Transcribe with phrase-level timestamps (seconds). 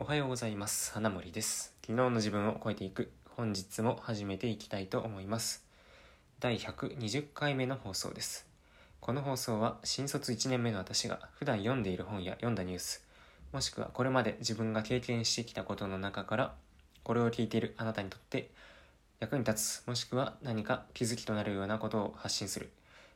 [0.00, 0.94] おはようございます。
[0.94, 1.74] 花森です。
[1.82, 3.12] 昨日の自分を超えていく。
[3.36, 5.62] 本日も始めていきたいと思います。
[6.38, 8.46] 第120回目の放送です。
[9.00, 13.04] この放送は新卒1年目の私が普段読んでいる本や読んだニュース
[13.52, 16.54] もしくはこれまで自分が経験してきたことの中から
[17.02, 18.48] これを聞いているあなたにとって
[19.18, 22.70] 役に立つもしくは何か気づきとなるようなことを発信する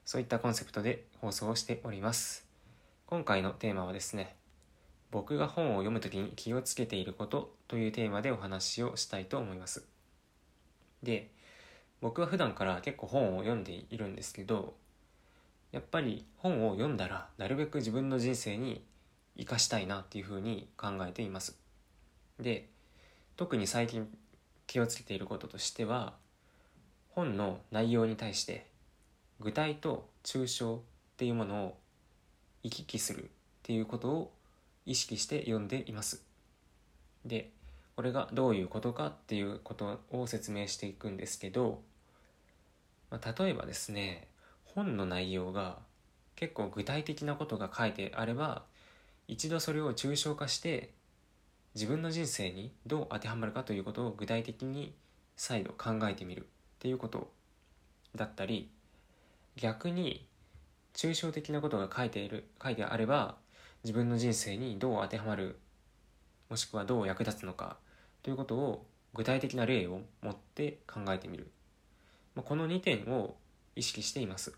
[0.05, 2.47] そういったコンセプトで放送をしております。
[3.07, 4.37] 今回のテーマはですね
[5.15, 9.87] 僕が本を読むときに気をつけていることというテーマでお話をしたいと思います。
[11.05, 11.31] で、
[12.01, 14.75] 僕は普段から結構本を読んでいるんですけど、
[15.71, 18.85] やっぱり本を読んだらなるべく自分の人生に
[19.39, 21.57] 生かしたいなっていうふうに考えています。
[22.41, 22.69] で、
[23.37, 24.09] 特に最近
[24.67, 26.15] 気をつけていることとしては、
[27.11, 28.67] 本の内容に対して
[29.39, 30.81] 具体と抽象っ
[31.19, 31.79] ていうものを
[32.65, 33.29] 行き来するっ
[33.63, 34.34] ていうことを
[34.87, 36.23] 意識して読んでいます。
[37.25, 37.51] で、
[37.97, 41.81] これがどういうことかっていうことを説明していくんですけど、
[43.11, 44.29] まあ、例えばですね、
[44.65, 45.79] 本の内容が
[46.37, 48.65] 結構具体的なことが書いてあれば、
[49.29, 50.91] 一度それを抽象化して
[51.75, 54.95] 自分の人生にどう当てはまるかということを具体的に
[55.37, 56.45] 再度考えてみるっ
[56.79, 57.31] ていうこと
[58.15, 58.71] だったり
[59.57, 60.27] 逆に
[60.95, 63.37] 抽象的なことが書いている書いてあれば
[63.85, 65.59] 自分の人生にどう当てはまる
[66.49, 67.77] もしくはどう役立つのか
[68.23, 71.49] ということを具体的な例を持って考えてみる、
[72.35, 73.37] まあ、この2点を
[73.77, 74.55] 意識しています。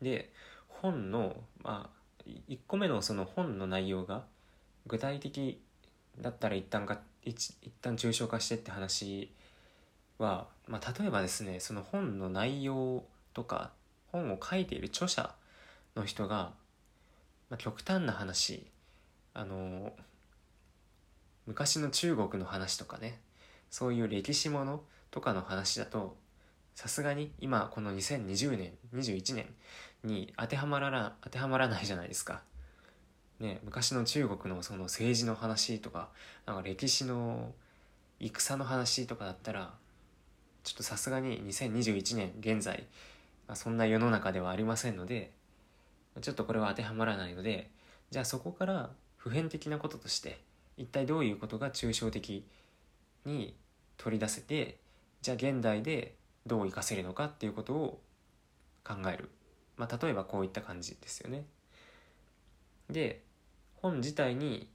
[0.00, 0.32] で
[0.68, 4.24] 本の、まあ、1個目のその本の内容が
[4.86, 5.60] 具体的
[6.20, 9.30] だったら一旦が一一旦抽象化してって話
[10.18, 13.70] は、まあ、例えばですねその本の内容とか
[14.10, 15.34] 本を書いている著者
[15.94, 16.52] の人が
[17.50, 18.66] まあ、極端な話
[19.34, 19.92] あの
[21.46, 23.18] 昔の中国の話とかね
[23.70, 26.16] そういう歴史ものとかの話だと
[26.74, 29.46] さすがに今この2020年21年
[30.04, 32.42] に当てはまらな当てはまらないじゃないですか。
[33.38, 36.10] ね、昔の中国のその政治の話とか
[36.46, 37.52] なんか歴史の
[38.18, 39.72] 戦の話とかだったら
[40.62, 42.86] ちょっとさすがに2021年現在
[43.54, 45.32] そんな世の中ではありませんので
[46.20, 47.70] ちょっとこれは当てはまらないので
[48.10, 50.40] じゃあそこから普遍的なこととして
[50.76, 52.44] 一体どういうことが抽象的
[53.24, 53.54] に
[53.96, 54.78] 取り出せて
[55.22, 56.14] じゃあ現代で
[56.46, 58.00] どう活かせるのかっていうことを
[58.82, 59.30] 考える、
[59.76, 61.44] まあ、例えばこういった感じですよね。
[62.88, 63.22] で
[63.76, 64.68] 本自体に、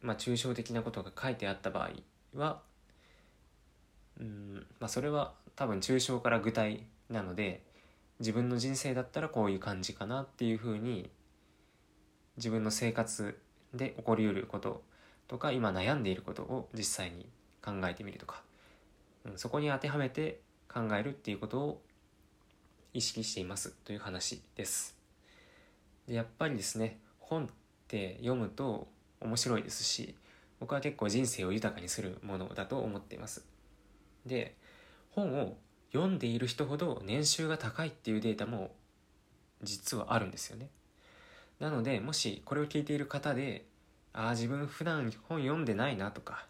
[0.00, 1.90] まあ、抽象的なことが書いてあった場合
[2.34, 2.62] は
[4.20, 7.62] うん、まあ、それは多分抽象から具体なので
[8.24, 11.10] 自分の人生だったらこういう感じかなっていうふうに
[12.38, 13.38] 自分の生活
[13.74, 14.82] で起こりうること
[15.28, 17.28] とか今悩んでいることを実際に
[17.62, 18.40] 考えてみるとか、
[19.26, 20.40] うん、そこに当てはめて
[20.72, 21.82] 考えるっていうことを
[22.94, 24.96] 意識していますという話です。
[26.08, 27.48] でやっぱりですね本っ
[27.88, 28.88] て読むと
[29.20, 30.14] 面白いですし
[30.60, 33.44] 僕は結構人生を豊かにするものだと思っています。
[34.24, 34.56] で
[35.10, 35.58] 本を
[35.94, 38.72] 読んでいる人ほど年収が高いっていうデータも
[39.62, 40.68] 実はあるんですよね。
[41.60, 43.64] なのでもしこれを聞いている方で
[44.12, 46.46] ああ自分普段本読んでないなとか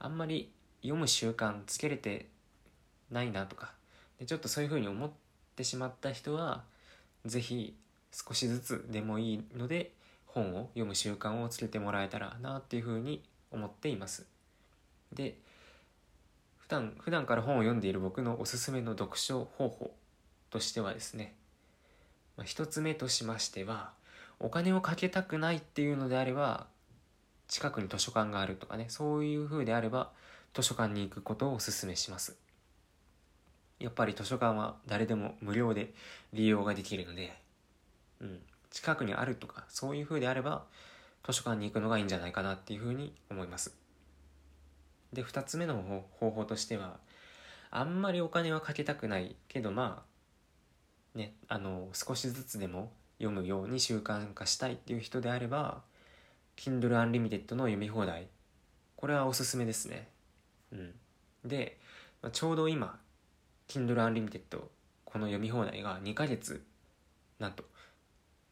[0.00, 0.50] あんまり
[0.82, 2.26] 読む習慣つけれて
[3.12, 3.72] ないなとか
[4.18, 5.10] でちょっとそういうふうに思っ
[5.54, 6.64] てしまった人は
[7.24, 7.76] 是非
[8.10, 9.92] 少しずつでもいいので
[10.26, 13.22] 本を読む習慣をつけてもらえたらなっていうふうに
[13.52, 14.26] 思っています。
[15.12, 15.36] で
[16.72, 19.94] 段普段から本を読んでいる僕のおすすめの読書方法
[20.50, 21.36] としてはですね、
[22.36, 23.92] まあ、一つ目としましては
[24.40, 26.66] お金をかけたくないっていうのであれば
[27.46, 30.10] 近くに図書館があるとかねそういう風であれば
[30.54, 32.36] 図書館に行くことをおすすめします。
[33.78, 35.92] やっぱり図書館は誰でも無料で
[36.32, 37.36] 利用ができるので、
[38.20, 38.38] うん、
[38.70, 40.64] 近くにあるとかそういう風であれば
[41.26, 43.81] 図書館に行くのがいいんじゃないかなっていう風に思います。
[45.12, 46.98] で2つ目の方法としては
[47.70, 50.04] あんまりお金はかけたくないけどま
[51.14, 55.82] あねあの少しずつでも読むように習慣化したいっていう人であれば
[56.56, 58.28] Kindle Unlimited の読み放題
[58.96, 60.08] これはおすすめですね。
[60.70, 60.94] うん。
[61.44, 61.78] で、
[62.20, 63.00] まあ、ちょうど今
[63.68, 64.40] Kindle Unlimited
[65.04, 66.64] この読み放題が2ヶ月
[67.38, 67.64] なんと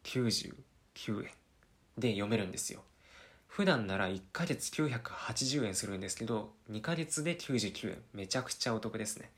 [0.05, 0.55] 99
[1.25, 1.31] 円
[1.97, 2.83] で読めるんですよ。
[3.51, 7.99] 普段なら1ヶ月980円するんですけど2ヶ月で99円。
[8.15, 9.33] めちゃくちゃお得ですね。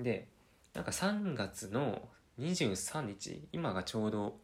[0.00, 0.26] で
[0.74, 2.02] なんか3月の
[2.40, 4.36] 23日今がちょうど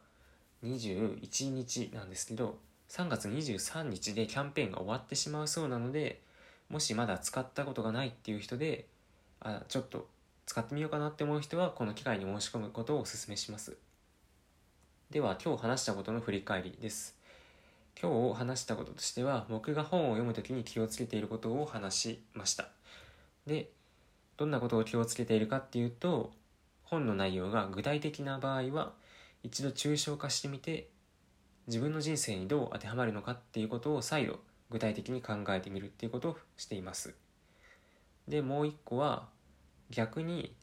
[0.65, 6.23] 21日なんですけど3月23日でキャンペーンが終わってしまうそうなので
[6.69, 8.87] もしまだ使ったことがないっていう人で
[9.41, 10.07] あちょっと
[10.47, 13.77] 使ってみようかなって思う人はこの機会に申し込むことをお勧めします。
[15.11, 17.16] では今日話したことの振り返りです。
[18.01, 22.69] 今日話したこととしては僕が本を読む時に気をつけていることを話しました。
[23.47, 23.71] で
[24.37, 26.31] どんなことを気をつけているかっていうと
[26.83, 28.93] 本の内容が具体的な場合は
[29.43, 30.89] 一度抽象化してみて
[31.69, 34.41] 自分の人生にどう当てはまるのかっていうことを再度
[34.71, 37.15] 具体的に考えてみるっていうことをしています。
[38.29, 39.29] でもう一個は
[39.91, 40.55] 逆に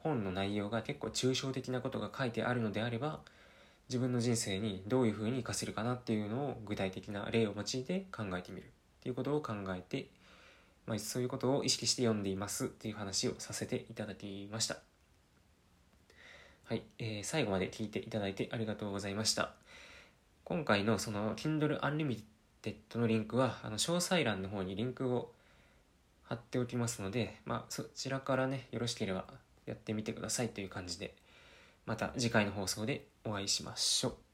[0.00, 3.20] 本の内容が結構抽象的なことが書いてあるのであれば
[3.92, 8.66] 自分の人生にどういうふうに活かせるかなっていうのを具体的な例を用いて考えてみるっ
[9.02, 10.08] ていうことを考えて、
[10.86, 14.78] まあ、そういうことを意識して読んでいますっていう話をさせていただきました。
[16.64, 19.52] はい、えー、最後まで聞いていただいてありがとうございました。
[20.44, 25.32] 今回のその Kindle Unlimited のリンクはあの詳細欄の方にリンクを
[26.22, 29.26] 貼っておきますので、まあ、そちらからねよろしければ
[29.66, 31.14] やってみてくださいという感じで。
[31.86, 34.31] また次回の放送でお会いしましょう。